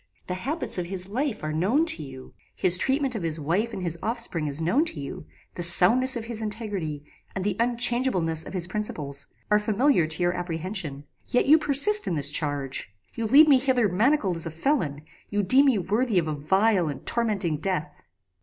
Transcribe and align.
The 0.25 0.33
habits 0.33 0.79
of 0.79 0.87
his 0.87 1.09
life 1.09 1.43
are 1.43 1.53
known 1.53 1.85
to 1.85 2.01
you; 2.01 2.33
his 2.55 2.75
treatment 2.75 3.13
of 3.13 3.21
his 3.21 3.39
wife 3.39 3.71
and 3.71 3.83
his 3.83 3.99
offspring 4.01 4.47
is 4.47 4.59
known 4.59 4.83
to 4.85 4.99
you; 4.99 5.27
the 5.53 5.61
soundness 5.61 6.15
of 6.15 6.25
his 6.25 6.41
integrity, 6.41 7.05
and 7.35 7.43
the 7.43 7.55
unchangeableness 7.59 8.43
of 8.43 8.53
his 8.53 8.65
principles, 8.67 9.27
are 9.51 9.59
familiar 9.59 10.07
to 10.07 10.23
your 10.23 10.33
apprehension; 10.33 11.03
yet 11.29 11.45
you 11.45 11.59
persist 11.59 12.07
in 12.07 12.15
this 12.15 12.31
charge! 12.31 12.91
You 13.13 13.27
lead 13.27 13.47
me 13.47 13.59
hither 13.59 13.87
manacled 13.89 14.37
as 14.37 14.47
a 14.47 14.49
felon; 14.49 15.01
you 15.29 15.43
deem 15.43 15.67
me 15.67 15.77
worthy 15.77 16.17
of 16.17 16.27
a 16.27 16.33
vile 16.33 16.87
and 16.87 17.05
tormenting 17.05 17.57
death! 17.57 17.93